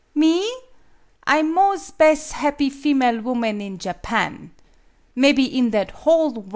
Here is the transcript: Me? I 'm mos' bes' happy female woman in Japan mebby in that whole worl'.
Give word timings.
Me? 0.15 0.41
I 1.27 1.37
'm 1.37 1.53
mos' 1.53 1.91
bes' 1.91 2.31
happy 2.31 2.71
female 2.71 3.21
woman 3.21 3.61
in 3.61 3.77
Japan 3.77 4.49
mebby 5.15 5.45
in 5.55 5.69
that 5.69 5.91
whole 5.91 6.31
worl'. 6.31 6.49